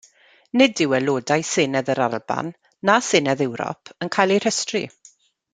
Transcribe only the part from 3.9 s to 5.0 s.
yn cael eu rhestru.